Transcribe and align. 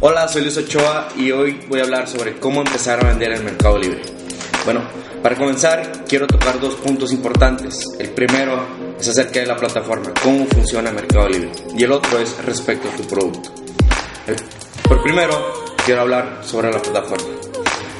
Hola, 0.00 0.28
soy 0.28 0.42
Luis 0.42 0.56
Ochoa 0.56 1.08
y 1.16 1.32
hoy 1.32 1.60
voy 1.68 1.80
a 1.80 1.82
hablar 1.82 2.06
sobre 2.06 2.38
cómo 2.38 2.60
empezar 2.60 3.04
a 3.04 3.08
vender 3.08 3.32
en 3.32 3.44
Mercado 3.44 3.76
Libre. 3.78 4.00
Bueno, 4.64 4.80
para 5.24 5.34
comenzar 5.34 6.04
quiero 6.06 6.28
tocar 6.28 6.60
dos 6.60 6.76
puntos 6.76 7.12
importantes. 7.12 7.84
El 7.98 8.10
primero 8.10 8.64
es 8.96 9.08
acerca 9.08 9.40
de 9.40 9.46
la 9.46 9.56
plataforma, 9.56 10.14
cómo 10.22 10.46
funciona 10.46 10.92
Mercado 10.92 11.28
Libre. 11.28 11.50
Y 11.76 11.82
el 11.82 11.90
otro 11.90 12.20
es 12.20 12.44
respecto 12.44 12.88
a 12.88 12.92
tu 12.92 13.08
producto. 13.08 13.50
Por 14.86 15.02
primero, 15.02 15.64
quiero 15.84 16.02
hablar 16.02 16.42
sobre 16.44 16.70
la 16.70 16.80
plataforma. 16.80 17.34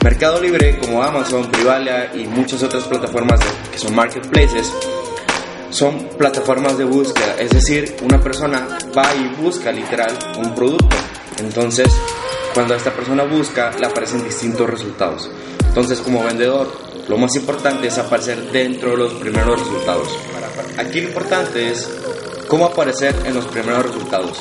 Mercado 0.04 0.40
Libre, 0.40 0.78
como 0.78 1.02
Amazon, 1.02 1.50
Privalia 1.50 2.12
y 2.14 2.28
muchas 2.28 2.62
otras 2.62 2.84
plataformas 2.84 3.40
que 3.72 3.78
son 3.78 3.96
marketplaces, 3.96 4.72
son 5.70 6.10
plataformas 6.16 6.78
de 6.78 6.84
búsqueda, 6.84 7.34
es 7.40 7.50
decir, 7.50 7.96
una 8.02 8.20
persona 8.20 8.68
va 8.96 9.12
y 9.16 9.42
busca 9.42 9.72
literal 9.72 10.16
un 10.38 10.54
producto. 10.54 10.96
Entonces, 11.40 11.88
cuando 12.54 12.74
esta 12.74 12.92
persona 12.92 13.24
busca, 13.24 13.70
le 13.78 13.86
aparecen 13.86 14.24
distintos 14.24 14.68
resultados. 14.68 15.30
Entonces, 15.68 16.00
como 16.00 16.24
vendedor, 16.24 16.70
lo 17.08 17.16
más 17.16 17.34
importante 17.36 17.86
es 17.86 17.98
aparecer 17.98 18.50
dentro 18.50 18.90
de 18.90 18.96
los 18.96 19.14
primeros 19.14 19.60
resultados. 19.60 20.08
Aquí 20.76 21.00
lo 21.00 21.08
importante 21.08 21.70
es 21.70 21.88
cómo 22.48 22.66
aparecer 22.66 23.14
en 23.24 23.34
los 23.34 23.46
primeros 23.46 23.86
resultados. 23.86 24.38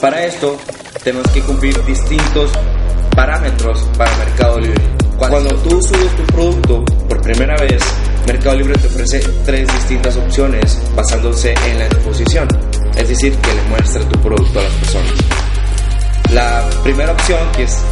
Para 0.00 0.24
esto, 0.24 0.56
tenemos 1.02 1.30
que 1.32 1.40
cumplir 1.42 1.84
distintos 1.84 2.50
parámetros 3.14 3.80
para 3.96 4.16
Mercado 4.16 4.58
Libre. 4.58 4.82
Cuando 5.16 5.54
tú 5.56 5.82
subes 5.82 6.16
tu 6.16 6.22
producto 6.26 6.84
por 7.08 7.20
primera 7.20 7.56
vez, 7.56 7.82
Mercado 8.26 8.56
Libre 8.56 8.74
te 8.78 8.86
ofrece 8.86 9.20
tres 9.44 9.66
distintas 9.72 10.16
opciones 10.16 10.80
basándose 10.94 11.54
en 11.66 11.78
la 11.78 11.86
exposición, 11.86 12.46
es 12.96 13.08
decir, 13.08 13.34
que 13.36 13.54
le 13.54 13.62
muestre 13.62 14.04
tu 14.04 14.20
producto 14.20 14.60
a 14.60 14.62
las 14.62 14.72
personas. 14.74 15.37
La 16.32 16.68
primera 16.82 17.12
opción 17.12 17.38
que 17.56 17.62
es 17.62 17.82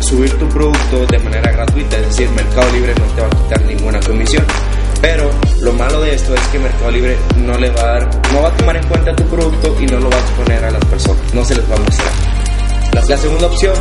subir 0.00 0.30
tu 0.38 0.46
producto 0.48 1.06
de 1.06 1.18
manera 1.18 1.50
gratuita, 1.50 1.96
es 1.96 2.06
decir, 2.08 2.28
Mercado 2.30 2.70
Libre 2.72 2.94
no 2.98 3.06
te 3.06 3.20
va 3.22 3.26
a 3.26 3.30
quitar 3.30 3.62
ninguna 3.62 4.00
comisión. 4.00 4.44
Pero 5.00 5.30
lo 5.60 5.72
malo 5.72 6.00
de 6.02 6.14
esto 6.14 6.34
es 6.34 6.40
que 6.48 6.58
Mercado 6.58 6.90
Libre 6.90 7.16
no 7.36 7.56
le 7.58 7.70
va 7.70 7.80
a 7.80 7.86
dar, 7.86 8.32
no 8.32 8.42
va 8.42 8.48
a 8.48 8.56
tomar 8.56 8.76
en 8.76 8.86
cuenta 8.86 9.14
tu 9.14 9.24
producto 9.24 9.76
y 9.80 9.86
no 9.86 9.98
lo 9.98 10.10
va 10.10 10.16
a 10.16 10.20
exponer 10.20 10.64
a 10.64 10.70
las 10.70 10.84
personas, 10.86 11.34
no 11.34 11.44
se 11.44 11.54
les 11.54 11.70
va 11.70 11.74
a 11.74 11.78
mostrar. 11.78 12.12
La, 13.08 13.16
segunda 13.16 13.46
opción 13.46 13.74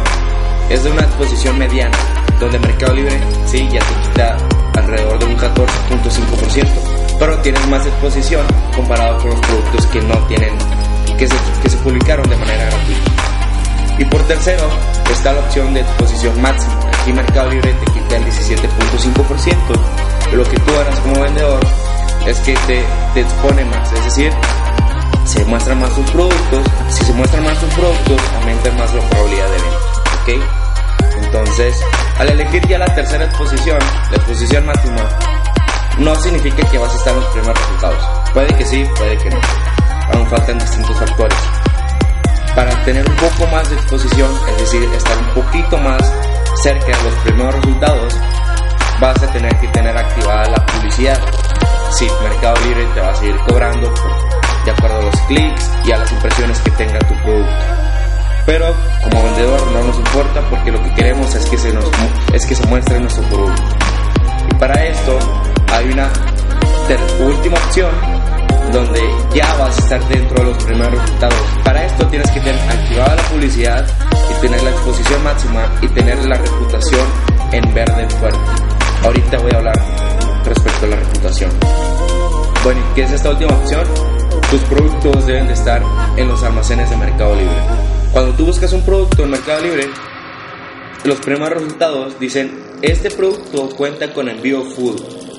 es 0.70 0.84
de 0.84 0.92
una 0.92 1.02
exposición 1.02 1.58
mediana, 1.58 1.98
donde 2.39 2.59
Mercado 2.59 2.94
Libre 2.94 3.20
sí 3.45 3.67
ya 3.72 3.80
te 3.80 4.09
quita 4.09 4.38
alrededor 4.78 5.20
de 5.20 5.26
un 5.26 5.38
14.5%, 5.38 6.67
pero 7.20 7.38
tienes 7.39 7.66
más 7.67 7.86
exposición 7.86 8.45
comparado 8.76 9.17
con 9.20 9.32
los 9.32 9.39
productos 9.42 9.86
que 9.88 10.02
no 10.02 10.17
tienen, 10.28 10.54
que 11.17 11.28
se, 11.28 11.36
que 11.64 11.70
se 11.70 11.78
publicaron 11.78 12.30
de 12.30 12.36
manera 12.36 12.66
gratuita. 12.66 13.25
Y 13.98 14.06
por 14.06 14.22
tercero 14.24 14.68
está 15.12 15.34
la 15.34 15.40
opción 15.40 15.74
de 15.74 15.82
exposición 15.82 16.40
máxima. 16.42 16.74
Aquí 17.02 17.12
Mercado 17.14 17.50
Libre 17.50 17.74
te 17.74 17.86
quita 17.94 18.18
el 18.18 18.26
17.5%, 18.26 20.34
lo 20.34 20.44
que 20.44 20.58
tú 20.58 20.80
harás 20.80 21.00
como 21.00 21.22
vendedor 21.22 21.60
es 22.26 22.38
que 22.40 22.54
te, 22.68 22.84
te 23.14 23.22
expone 23.22 23.64
más, 23.66 23.94
es 23.94 24.04
decir, 24.06 24.34
se 25.26 25.46
muestran 25.46 25.80
más 25.80 25.94
tus 25.94 26.10
productos, 26.12 26.66
si 26.90 27.06
se 27.06 27.14
muestran 27.14 27.44
más 27.44 27.60
tus 27.60 27.72
productos, 27.73 28.22
aumenta 28.36 28.72
más 28.72 28.92
la 28.94 29.02
probabilidad 29.10 29.46
de 29.46 29.52
venta, 29.52 29.78
¿ok? 30.22 30.30
Entonces, 31.23 31.76
al 32.18 32.30
elegir 32.30 32.66
ya 32.68 32.80
la 32.80 32.94
tercera 32.94 33.23
exposición, 33.26 33.80
la 34.10 34.18
exposición 34.18 34.66
máxima, 34.66 35.02
no 36.00 36.16
significa 36.16 36.68
que 36.70 36.78
vas 36.78 36.94
a 36.94 36.98
estar 36.98 37.14
en 37.14 37.20
los 37.20 37.30
primeros 37.30 37.58
resultados. 37.60 38.04
Puede 38.34 38.54
que 38.56 38.66
sí, 38.66 38.86
puede 38.98 39.18
que 39.18 39.30
no. 39.30 39.40
Aún 40.14 40.28
faltan 40.28 40.60
distintos 40.60 40.98
factores. 40.98 41.38
Para 42.56 42.72
tener 42.86 43.08
un 43.08 43.16
poco 43.17 43.48
más 43.52 43.70
de 43.70 43.75
exposición, 43.75 44.31
es 44.50 44.58
decir, 44.58 44.84
estar 44.95 45.17
un 45.17 45.44
poquito 45.44 45.78
más 45.78 46.02
cerca 46.64 46.86
de 46.86 47.03
los 47.03 47.14
primeros 47.23 47.56
resultados, 47.56 48.16
vas 49.00 49.22
a 49.22 49.31
tener 49.34 49.53
que 49.58 49.67
tener 49.67 49.98
activada 49.98 50.50
la 50.50 50.66
publicidad. 50.66 51.20
Sí, 51.92 52.08
Mercado 52.23 52.55
Libre 52.66 52.86
te 52.93 53.02
va 53.02 53.10
a 53.10 53.16
seguir 53.16 53.36
cobrando 53.48 53.93
de 54.64 54.71
acuerdo 54.71 54.99
a 54.99 55.02
los 55.04 55.21
clics 55.27 55.71
y 55.86 55.92
a 55.92 55.98
las 55.98 56.11
impresiones 56.11 56.60
que 56.61 56.71
tenga 56.71 56.99
tu 56.99 57.14
producto. 57.23 57.66
Pero 58.45 58.76
como 59.04 59.23
vendedor 59.23 59.72
no 59.72 59.83
nos 59.83 59.98
importa 59.98 60.42
porque 60.49 60.72
lo 60.72 60.82
que 60.82 60.93
queremos 60.93 61.33
es 61.36 61.45
que 61.48 61.58
se, 61.58 61.73
nos, 61.73 61.86
es 62.33 62.45
que 62.45 62.55
se 62.55 62.66
muestre 62.67 62.99
nuestro 62.99 63.23
producto. 63.23 63.64
Y 64.49 64.55
para 64.55 64.86
esto 64.86 65.20
hay 65.73 65.92
una 65.92 66.10
última 67.20 67.58
opción 67.58 67.89
donde 68.72 69.02
ya 69.33 69.54
vas 69.56 69.78
a 69.78 69.82
estar 69.82 70.08
dentro 70.08 70.44
de 70.44 70.52
los 70.52 70.64
primeros 70.64 70.94
resultados. 70.94 71.36
Para 71.64 71.86
esto 71.86 72.08
tienes 72.08 72.30
que 72.32 72.39
tener 72.39 72.60
activada 72.70 73.16
la 73.16 73.23
publicidad 73.23 73.88
y 74.30 74.42
tener 74.42 74.61
la 74.64 74.70
exposición 74.72 75.23
máxima 75.23 75.66
y 75.82 75.88
tener 75.88 76.26
la 76.26 76.36
reputación 76.36 77.08
en 77.52 77.73
verde 77.73 78.10
fuerte. 78.10 78.39
Ahorita 79.04 79.38
voy 79.39 79.52
a 79.54 79.58
hablar 79.58 79.76
respecto 80.45 80.86
a 80.86 80.89
la 80.89 80.95
reputación. 80.98 81.52
Bueno, 82.64 82.82
¿qué 82.95 83.04
es 83.04 83.11
esta 83.11 83.30
última 83.30 83.54
opción? 83.54 83.84
Tus 84.50 84.61
productos 84.61 85.26
deben 85.26 85.48
de 85.48 85.54
estar 85.54 85.82
en 86.17 86.28
los 86.28 86.44
almacenes 86.44 86.89
de 86.89 86.98
Mercado 86.98 87.36
Libre. 87.36 87.55
Cuando 88.11 88.34
tú 88.34 88.45
buscas 88.45 88.73
un 88.73 88.82
producto 88.82 89.23
en 89.23 89.32
Mercado 89.32 89.61
Libre, 89.61 89.88
los 91.04 91.20
primeros 91.20 91.50
resultados 91.50 92.20
dicen, 92.20 92.60
este 92.82 93.11
producto 93.11 93.70
cuenta 93.76 94.11
con 94.14 94.28
envío 94.30 94.64
full. 94.64 94.95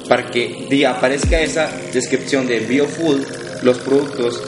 Para 0.09 0.31
que 0.31 0.87
aparezca 0.87 1.41
esa 1.41 1.71
descripción 1.93 2.47
de 2.47 2.61
full, 2.87 3.21
los 3.62 3.78
productos 3.78 4.43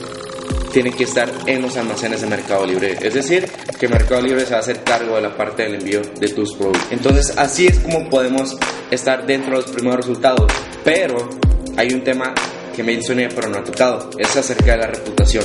tienen 0.72 0.92
que 0.92 1.04
estar 1.04 1.30
en 1.46 1.62
los 1.62 1.76
almacenes 1.76 2.20
de 2.20 2.26
Mercado 2.26 2.66
Libre. 2.66 2.96
Es 3.00 3.14
decir, 3.14 3.48
que 3.78 3.88
Mercado 3.88 4.20
Libre 4.20 4.44
se 4.44 4.52
va 4.52 4.58
a 4.58 4.60
hacer 4.60 4.84
cargo 4.84 5.16
de 5.16 5.22
la 5.22 5.36
parte 5.36 5.64
del 5.64 5.76
envío 5.76 6.02
de 6.02 6.28
tus 6.28 6.54
productos. 6.54 6.86
Entonces, 6.90 7.34
así 7.36 7.66
es 7.66 7.78
como 7.80 8.08
podemos 8.08 8.56
estar 8.90 9.26
dentro 9.26 9.56
de 9.56 9.62
los 9.62 9.70
primeros 9.70 10.06
resultados. 10.06 10.50
Pero 10.84 11.28
hay 11.76 11.92
un 11.92 12.04
tema 12.04 12.34
que 12.74 12.82
mencioné 12.84 13.28
pero 13.28 13.48
no 13.48 13.58
he 13.58 13.62
tocado, 13.62 14.10
es 14.18 14.36
acerca 14.36 14.72
de 14.72 14.78
la 14.78 14.86
reputación. 14.86 15.44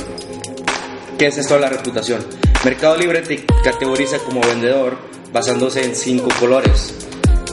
¿Qué 1.18 1.26
es 1.26 1.38
esto 1.38 1.54
de 1.54 1.60
la 1.60 1.68
reputación? 1.68 2.24
Mercado 2.64 2.96
Libre 2.96 3.22
te 3.22 3.44
categoriza 3.64 4.18
como 4.18 4.40
vendedor 4.40 4.96
basándose 5.32 5.84
en 5.84 5.96
cinco 5.96 6.28
colores. 6.38 6.94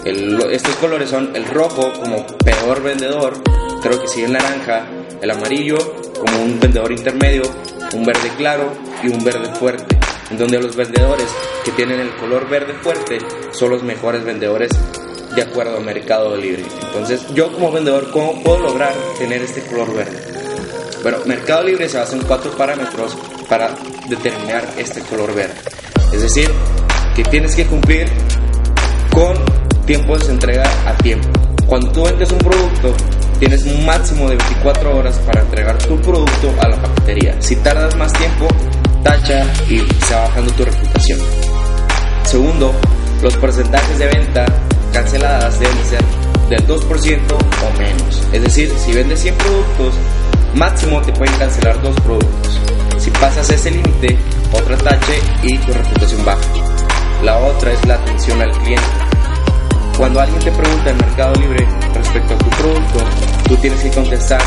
Estos 0.05 0.75
colores 0.77 1.09
son 1.09 1.35
el 1.35 1.45
rojo 1.45 1.93
como 1.93 2.25
peor 2.37 2.81
vendedor, 2.81 3.33
creo 3.81 4.01
que 4.01 4.07
sigue 4.07 4.25
el 4.25 4.33
naranja, 4.33 4.87
el 5.21 5.29
amarillo 5.29 5.77
como 6.19 6.43
un 6.43 6.59
vendedor 6.59 6.91
intermedio, 6.91 7.43
un 7.93 8.03
verde 8.03 8.31
claro 8.37 8.71
y 9.03 9.09
un 9.09 9.23
verde 9.23 9.53
fuerte, 9.55 9.97
en 10.29 10.37
donde 10.37 10.59
los 10.59 10.75
vendedores 10.75 11.27
que 11.63 11.71
tienen 11.71 11.99
el 11.99 12.15
color 12.15 12.49
verde 12.49 12.73
fuerte 12.81 13.19
son 13.51 13.71
los 13.71 13.83
mejores 13.83 14.23
vendedores 14.23 14.71
de 15.35 15.41
acuerdo 15.41 15.77
a 15.77 15.79
Mercado 15.79 16.35
Libre. 16.35 16.65
Entonces, 16.87 17.25
yo 17.33 17.51
como 17.53 17.71
vendedor, 17.71 18.11
¿cómo 18.11 18.41
puedo 18.43 18.59
lograr 18.59 18.93
tener 19.17 19.41
este 19.41 19.61
color 19.61 19.93
verde? 19.95 20.19
Bueno, 21.03 21.19
Mercado 21.25 21.63
Libre 21.63 21.87
se 21.89 21.97
basa 21.97 22.15
en 22.15 22.23
cuatro 22.23 22.51
parámetros 22.51 23.17
para 23.47 23.75
determinar 24.09 24.67
este 24.77 25.01
color 25.01 25.33
verde. 25.33 25.55
Es 26.11 26.21
decir, 26.21 26.49
que 27.15 27.23
tienes 27.23 27.55
que 27.55 27.65
cumplir 27.65 28.07
con 29.11 29.50
tiempos 29.85 30.27
de 30.27 30.33
entrega 30.33 30.63
a 30.85 30.95
tiempo. 30.97 31.27
Cuando 31.67 31.91
tú 31.91 32.03
vendes 32.03 32.31
un 32.31 32.39
producto, 32.39 32.93
tienes 33.39 33.63
un 33.63 33.85
máximo 33.85 34.29
de 34.29 34.35
24 34.35 34.97
horas 34.97 35.17
para 35.19 35.41
entregar 35.41 35.77
tu 35.77 35.99
producto 36.01 36.53
a 36.59 36.67
la 36.67 36.81
paquetería. 36.81 37.41
Si 37.41 37.55
tardas 37.57 37.95
más 37.95 38.13
tiempo, 38.13 38.47
tacha 39.03 39.45
y 39.69 39.79
se 40.05 40.13
va 40.13 40.21
bajando 40.21 40.51
tu 40.53 40.65
reputación. 40.65 41.19
Segundo, 42.25 42.73
los 43.21 43.35
porcentajes 43.37 43.99
de 43.99 44.07
venta 44.07 44.45
canceladas 44.93 45.59
deben 45.59 45.85
ser 45.85 46.03
del 46.49 46.67
2% 46.67 47.19
o 47.33 47.79
menos. 47.79 48.27
Es 48.33 48.41
decir, 48.43 48.71
si 48.77 48.93
vendes 48.93 49.21
100 49.21 49.35
productos, 49.35 49.93
máximo 50.55 51.01
te 51.01 51.13
pueden 51.13 51.35
cancelar 51.37 51.81
dos 51.81 51.95
productos. 52.01 52.59
Si 52.97 53.09
pasas 53.11 53.49
ese 53.49 53.71
límite, 53.71 54.17
otra 54.51 54.77
tache 54.77 55.19
y 55.43 55.57
tu 55.57 55.73
reputación 55.73 56.23
baja. 56.25 56.41
La 57.23 57.37
otra 57.39 57.71
es 57.71 57.85
la 57.85 57.95
atención 57.95 58.41
al 58.41 58.51
cliente. 58.51 59.10
Cuando 60.01 60.19
alguien 60.19 60.39
te 60.39 60.51
pregunta 60.51 60.89
en 60.89 60.97
Mercado 60.97 61.35
Libre 61.35 61.67
respecto 61.93 62.33
a 62.33 62.37
tu 62.39 62.49
producto, 62.49 62.99
tú 63.47 63.55
tienes 63.57 63.79
que 63.81 63.91
contestar 63.91 64.41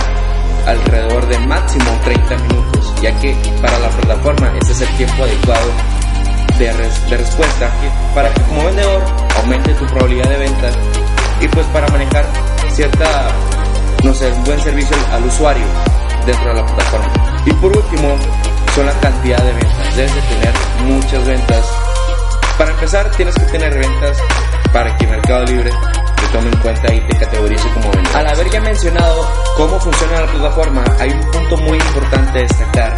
alrededor 0.66 1.28
de 1.28 1.38
máximo 1.46 1.84
30 2.02 2.36
minutos, 2.38 2.92
ya 3.00 3.16
que 3.20 3.36
para 3.62 3.78
la 3.78 3.88
plataforma 3.90 4.52
ese 4.60 4.72
es 4.72 4.80
el 4.80 4.96
tiempo 4.96 5.22
adecuado 5.22 5.70
de, 6.58 6.72
de 7.08 7.16
respuesta 7.18 7.70
para 8.16 8.34
que 8.34 8.42
como 8.42 8.64
vendedor 8.64 9.00
aumente 9.36 9.72
tu 9.74 9.86
probabilidad 9.86 10.28
de 10.28 10.38
venta 10.38 10.70
y 11.40 11.46
pues 11.46 11.66
para 11.66 11.86
manejar 11.86 12.26
cierta, 12.72 13.28
no 14.02 14.12
sé, 14.12 14.32
un 14.32 14.42
buen 14.42 14.58
servicio 14.58 14.96
al 15.12 15.24
usuario 15.24 15.66
dentro 16.26 16.48
de 16.48 16.54
la 16.54 16.66
plataforma. 16.66 17.12
Y 17.46 17.52
por 17.52 17.76
último, 17.76 18.16
son 18.74 18.86
la 18.86 18.92
cantidad 18.94 19.38
de 19.38 19.52
ventas. 19.52 19.96
Debes 19.96 20.14
de 20.16 20.20
tener 20.20 20.52
muchas 20.86 21.24
ventas. 21.24 21.72
Para 22.58 22.72
empezar, 22.72 23.08
tienes 23.12 23.36
que 23.36 23.44
tener 23.44 23.72
ventas 23.72 24.18
para 24.74 24.94
que 24.96 25.06
Mercado 25.06 25.44
Libre 25.44 25.70
te 25.70 26.26
tome 26.36 26.50
en 26.50 26.58
cuenta 26.58 26.92
y 26.92 27.00
te 27.06 27.16
categorice 27.16 27.68
como 27.74 27.92
vendedor. 27.92 28.16
Al 28.16 28.26
haber 28.26 28.50
ya 28.50 28.60
mencionado 28.60 29.32
cómo 29.56 29.78
funciona 29.78 30.20
la 30.20 30.26
plataforma, 30.26 30.84
hay 30.98 31.10
un 31.10 31.30
punto 31.30 31.56
muy 31.58 31.78
importante 31.78 32.40
destacar, 32.40 32.92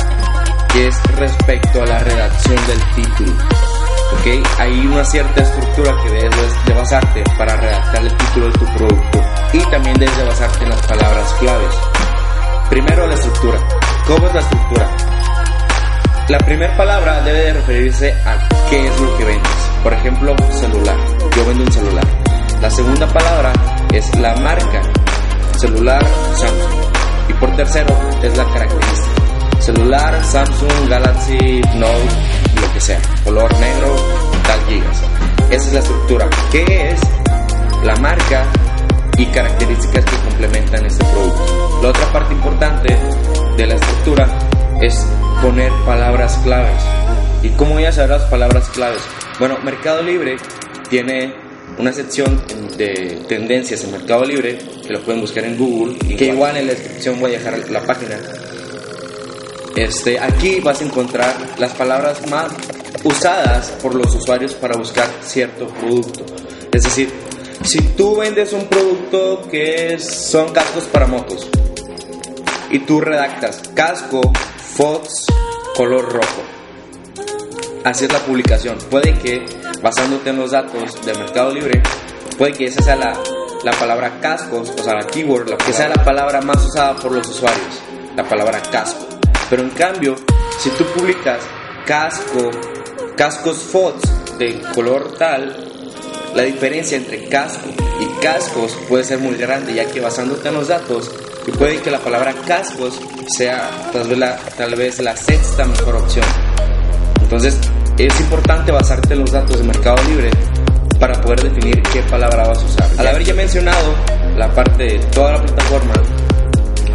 que 0.73 0.87
es 0.87 1.02
respecto 1.17 1.82
a 1.82 1.87
la 1.87 1.99
redacción 1.99 2.56
del 2.67 2.82
título. 2.94 3.32
¿ok? 3.32 4.46
Hay 4.58 4.87
una 4.87 5.05
cierta 5.05 5.43
estructura 5.43 5.94
que 6.02 6.11
debes 6.12 6.64
de 6.64 6.73
basarte 6.73 7.25
para 7.37 7.56
redactar 7.56 8.02
el 8.02 8.17
título 8.17 8.46
de 8.46 8.52
tu 8.52 8.67
producto 8.75 9.25
y 9.52 9.58
también 9.70 9.99
debes 9.99 10.17
de 10.17 10.25
basarte 10.25 10.64
en 10.64 10.70
las 10.70 10.87
palabras 10.87 11.34
claves. 11.34 11.75
Primero 12.70 13.06
la 13.06 13.14
estructura. 13.14 13.58
¿Cómo 14.06 14.26
es 14.26 14.34
la 14.34 14.40
estructura? 14.40 14.90
La 16.28 16.38
primera 16.38 16.75
palabra 16.75 17.20
debe 17.20 17.38
de 17.38 17.52
referirse 17.52 18.14
a 18.25 18.49
qué 18.70 18.87
es 18.87 19.00
lo 19.00 19.19
que 19.19 19.25
vendes. 19.26 19.65
Por 19.87 19.94
ejemplo, 19.94 20.35
celular. 20.50 20.97
Yo 21.37 21.47
vendo 21.47 21.62
un 21.62 21.71
celular. 21.71 22.05
La 22.61 22.69
segunda 22.69 23.06
palabra 23.06 23.53
es 23.94 24.19
la 24.19 24.35
marca. 24.38 24.83
Celular 25.59 26.05
Samsung. 26.35 27.29
Y 27.29 27.33
por 27.35 27.55
tercero 27.55 27.97
es 28.21 28.37
la 28.37 28.44
característica. 28.47 29.61
Celular 29.61 30.25
Samsung 30.25 30.88
Galaxy 30.88 31.61
Note, 31.77 32.09
lo 32.61 32.73
que 32.73 32.81
sea. 32.81 33.00
Color 33.23 33.61
negro, 33.61 33.94
tal 34.43 34.61
gigas. 34.69 35.03
Esa 35.50 35.67
es 35.69 35.73
la 35.75 35.79
estructura. 35.79 36.29
¿Qué 36.50 36.91
es 36.91 37.00
la 37.85 37.94
marca 37.94 38.44
y 39.17 39.27
características 39.27 40.05
que 40.05 40.17
complementan 40.29 40.85
este 40.85 41.05
producto? 41.05 41.81
La 41.85 41.91
otra 41.91 42.12
parte 42.12 42.35
importante 42.35 42.99
de 43.56 43.67
la 43.69 43.75
estructura 43.77 44.27
es 44.81 45.06
poner 45.41 45.71
palabras 45.85 46.41
claves. 46.43 46.83
¿Y 47.44 47.50
cómo 47.50 47.75
voy 47.75 47.85
a 47.85 47.93
saber 47.93 48.19
las 48.19 48.23
palabras 48.23 48.69
claves? 48.71 49.03
Bueno, 49.38 49.59
Mercado 49.62 50.03
Libre 50.03 50.37
tiene 50.88 51.35
una 51.79 51.93
sección 51.93 52.43
de 52.79 53.23
tendencias 53.29 53.85
en 53.85 53.93
Mercado 53.93 54.25
Libre 54.25 54.56
que 54.83 54.93
lo 54.94 55.03
pueden 55.03 55.21
buscar 55.21 55.44
en 55.44 55.59
Google 55.59 55.99
y 56.09 56.17
que 56.17 56.29
igual 56.29 56.56
en 56.56 56.69
la 56.69 56.73
descripción 56.73 57.21
voy 57.21 57.35
a 57.35 57.38
dejar 57.38 57.71
la 57.71 57.83
página. 57.83 58.19
Este, 59.77 60.19
aquí 60.19 60.61
vas 60.61 60.81
a 60.81 60.85
encontrar 60.85 61.37
las 61.59 61.75
palabras 61.75 62.27
más 62.31 62.50
usadas 63.05 63.73
por 63.83 63.94
los 63.94 64.15
usuarios 64.15 64.55
para 64.55 64.75
buscar 64.79 65.06
cierto 65.21 65.69
producto. 65.69 66.25
Es 66.73 66.85
decir, 66.85 67.12
si 67.62 67.83
tú 67.88 68.17
vendes 68.17 68.55
un 68.55 68.67
producto 68.69 69.47
que 69.50 69.99
son 69.99 70.50
cascos 70.55 70.85
para 70.85 71.06
motos 71.06 71.47
y 72.71 72.79
tú 72.79 73.03
redactas 73.03 73.61
casco 73.75 74.33
Fox 74.77 75.27
color 75.75 76.11
rojo. 76.11 76.56
Es 77.88 78.12
la 78.12 78.19
publicación. 78.19 78.77
Puede 78.91 79.15
que, 79.15 79.47
basándote 79.81 80.31
en 80.31 80.38
los 80.38 80.50
datos 80.50 81.00
del 81.06 81.17
Mercado 81.19 81.55
Libre, 81.55 81.81
puede 82.37 82.53
que 82.53 82.65
esa 82.67 82.83
sea 82.83 82.97
la, 82.97 83.17
la 83.62 83.71
palabra 83.71 84.19
cascos, 84.21 84.71
o 84.77 84.83
sea, 84.83 84.94
la 84.94 85.06
keyword, 85.06 85.50
la 85.50 85.56
que 85.56 85.73
sea 85.73 85.88
la 85.88 86.05
palabra 86.05 86.41
más 86.41 86.62
usada 86.65 86.97
por 86.97 87.12
los 87.12 87.29
usuarios, 87.29 87.81
la 88.17 88.25
palabra 88.25 88.61
casco. 88.73 89.06
Pero 89.49 89.62
en 89.62 89.71
cambio, 89.71 90.17
si 90.59 90.69
tú 90.71 90.85
publicas 90.97 91.38
casco, 91.87 92.50
cascos 93.17 93.59
Fox 93.59 94.03
de 94.37 94.61
color 94.75 95.15
tal, 95.17 95.71
la 96.35 96.43
diferencia 96.43 96.97
entre 96.97 97.29
casco 97.29 97.69
y 98.00 98.21
cascos 98.21 98.77
puede 98.88 99.05
ser 99.05 99.21
muy 99.21 99.37
grande, 99.37 99.73
ya 99.75 99.87
que 99.87 100.00
basándote 100.00 100.49
en 100.49 100.55
los 100.55 100.69
datos, 100.69 101.12
puede 101.56 101.81
que 101.81 101.93
la 101.93 102.00
palabra 102.00 102.35
cascos 102.47 103.00
sea 103.29 103.71
tal 103.93 104.09
vez 104.09 104.19
la, 104.19 104.37
tal 104.37 104.75
vez 104.75 104.99
la 104.99 105.17
sexta 105.17 105.65
mejor 105.65 105.94
opción. 105.94 106.56
Entonces, 107.37 107.61
es 107.99 108.21
importante 108.21 108.73
basarte 108.73 109.12
en 109.12 109.21
los 109.21 109.31
datos 109.31 109.59
de 109.59 109.65
Mercado 109.65 110.03
Libre 110.09 110.31
para 110.99 111.21
poder 111.21 111.43
definir 111.43 111.83
qué 111.83 112.00
palabra 112.05 112.49
vas 112.49 112.62
a 112.62 112.65
usar. 112.65 112.91
Al 112.97 113.06
haber 113.09 113.25
ya 113.25 113.35
mencionado 113.35 113.94
la 114.38 114.49
parte 114.55 114.85
de 114.85 114.99
toda 115.11 115.33
la 115.33 115.43
plataforma, 115.43 115.93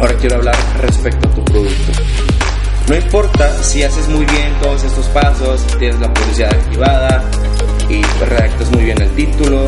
ahora 0.00 0.14
quiero 0.14 0.36
hablar 0.36 0.56
respecto 0.80 1.28
a 1.28 1.30
tu 1.32 1.44
producto. 1.44 1.92
No 2.88 2.96
importa 2.96 3.62
si 3.62 3.84
haces 3.84 4.08
muy 4.08 4.24
bien 4.24 4.52
todos 4.60 4.82
estos 4.82 5.06
pasos, 5.10 5.64
tienes 5.78 6.00
la 6.00 6.12
publicidad 6.12 6.52
activada 6.52 7.22
y 7.88 8.02
redactas 8.02 8.68
muy 8.72 8.82
bien 8.82 9.00
el 9.00 9.10
título 9.10 9.64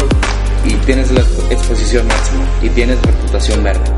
y 0.65 0.73
tienes 0.87 1.09
la 1.12 1.21
exposición 1.50 2.05
máxima 2.09 2.44
y 2.62 2.69
tienes 2.71 3.00
reputación 3.00 3.62
verde 3.62 3.94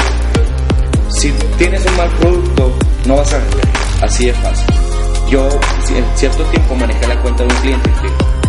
si 1.09 1.33
tienes 1.57 1.87
un 1.87 1.97
mal 1.97 2.11
producto, 2.21 2.79
no 3.07 3.17
vas 3.17 3.33
a 3.33 3.39
vender. 3.39 3.69
Así 4.03 4.27
de 4.27 4.35
fácil. 4.35 4.86
Yo 5.29 5.49
en 5.91 6.05
cierto 6.17 6.45
tiempo 6.45 6.75
manejé 6.75 7.07
la 7.07 7.21
cuenta 7.21 7.45
de 7.45 7.55
un 7.55 7.61
cliente 7.61 7.91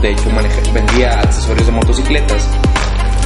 de 0.02 0.12
hecho 0.12 0.30
vendía 0.74 1.20
accesorios 1.20 1.66
de 1.66 1.72
motocicletas. 1.72 2.48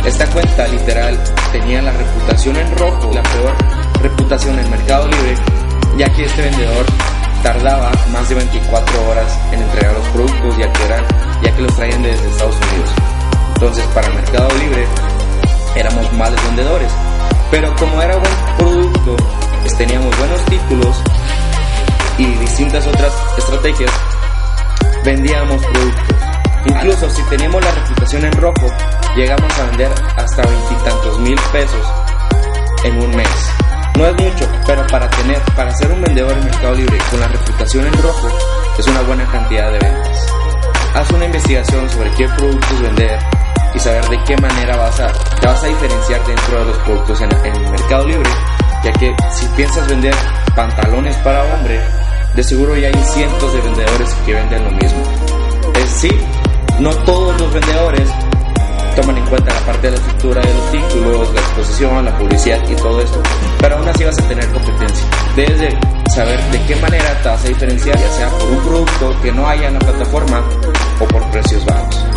Esta 0.06 0.26
cuenta 0.28 0.68
literal 0.68 1.20
tenía 1.52 1.82
la 1.82 1.92
reputación 1.92 2.56
en 2.56 2.78
rojo, 2.78 3.12
la 3.14 3.22
peor 3.24 3.56
reputación 4.02 4.58
en 4.58 4.70
Mercado 4.72 5.08
Libre, 5.08 5.36
ya 5.98 6.08
que 6.14 6.24
este 6.24 6.42
vendedor 6.42 6.86
tardaba 7.44 7.92
más 8.12 8.30
de 8.30 8.36
24 8.36 9.10
horas 9.10 9.40
en 9.52 9.62
entregar 9.62 9.94
los 9.94 10.08
productos 10.08 10.58
ya 10.58 10.72
que, 10.72 10.84
eran, 10.86 11.06
ya 11.44 11.56
que 11.56 11.62
los 11.62 11.76
traían 11.76 12.02
desde 12.04 12.30
Estados 12.30 12.56
Unidos. 12.56 12.90
Entonces 13.56 13.86
para 13.94 14.10
Mercado 14.10 14.50
Libre 14.60 14.86
éramos 15.76 16.14
malos 16.14 16.42
vendedores 16.46 16.92
pero 17.52 17.76
como 17.76 18.02
era 18.02 18.16
buen 18.16 18.58
producto, 18.58 19.18
pues 19.62 19.78
teníamos 19.78 20.18
buenos 20.18 20.42
títulos 20.46 21.04
y 22.18 22.26
distintas 22.26 22.86
otras 22.88 23.14
estrategias, 23.38 23.92
vendíamos 25.04 25.66
productos. 25.66 26.18
Incluso 26.66 27.10
si 27.10 27.24
teníamos 27.24 27.64
la 27.64 27.72
reputación 27.72 28.26
en 28.26 28.32
rojo, 28.34 28.68
llegamos 29.16 29.60
a 29.60 29.66
vender 29.66 29.92
hasta 30.16 30.44
veintitantos 30.44 31.20
mil 31.20 31.40
pesos 31.52 31.88
en 32.84 33.02
un 33.02 33.16
mes. 33.16 33.52
No 33.98 34.06
es 34.08 34.14
mucho, 34.14 34.48
pero 34.66 34.86
para 34.88 35.10
tener, 35.10 35.42
para 35.56 35.72
ser 35.76 35.92
un 35.92 36.02
vendedor 36.02 36.32
en 36.32 36.46
Mercado 36.46 36.76
Libre 36.76 36.98
con 37.10 37.20
la 37.20 37.28
reputación 37.28 37.86
en 37.86 37.94
rojo, 38.02 38.30
es 38.78 38.88
una 38.88 39.02
buena 39.02 39.26
cantidad 39.32 39.72
de 39.72 39.80
ventas. 39.80 40.28
Haz 40.94 41.12
una 41.12 41.26
investigación 41.26 41.90
sobre 41.90 42.12
qué 42.12 42.28
productos 42.38 42.82
vender 42.82 43.20
y 43.74 43.80
saber 43.80 44.08
de 44.10 44.24
qué 44.24 44.36
manera 44.38 44.76
vas 44.78 45.00
a, 45.00 45.08
te 45.40 45.48
vas 45.48 45.64
a 45.64 45.68
diferenciar 45.68 46.26
dentro 46.26 46.60
de 46.60 46.66
los 46.66 46.78
productos 46.80 47.22
en, 47.22 47.32
el 47.32 47.72
Mercado 47.72 48.08
Libre, 48.08 48.30
ya 48.84 48.92
que 48.94 49.16
si 49.32 49.46
piensas 49.56 49.88
vender 49.88 50.14
pantalones 50.56 51.16
para 51.18 51.44
hombre, 51.54 51.80
de 52.36 52.44
seguro 52.44 52.76
ya 52.76 52.88
hay 52.88 53.04
cientos 53.04 53.54
de 53.54 53.62
vendedores 53.62 54.14
que 54.26 54.34
venden 54.34 54.64
lo 54.64 54.72
mismo. 54.72 55.04
Es 55.76 55.84
decir, 55.84 56.22
no 56.80 56.90
todos 57.04 57.40
los 57.40 57.54
vendedores 57.54 58.10
toman 58.96 59.18
en 59.18 59.26
cuenta 59.26 59.54
la 59.54 59.60
parte 59.62 59.88
de 59.88 59.92
la 59.92 59.98
estructura 59.98 60.42
de 60.42 60.54
los 60.54 60.72
títulos, 60.72 61.34
la 61.34 61.40
exposición, 61.40 62.06
la 62.06 62.18
publicidad 62.18 62.70
y 62.70 62.76
todo 62.76 63.02
esto, 63.02 63.22
pero 63.60 63.78
aún 63.78 63.88
así 63.88 64.04
vas 64.04 64.20
a 64.20 64.28
tener 64.28 64.48
competencia. 64.50 65.08
Debes 65.36 65.60
de 65.60 65.78
saber 66.14 66.40
de 66.52 66.62
qué 66.66 66.76
manera 66.78 67.22
te 67.22 67.30
vas 67.30 67.46
a 67.46 67.48
diferenciar, 67.48 67.98
ya 67.98 68.10
sea 68.10 68.30
por 68.30 68.50
un 68.50 68.64
producto 68.64 69.16
que 69.22 69.32
no 69.32 69.48
haya 69.48 69.68
en 69.68 69.76
la 69.76 69.80
plataforma 69.80 70.44
o 71.00 71.06
por 71.06 71.30
precios 71.32 71.66
bajos. 71.66 72.11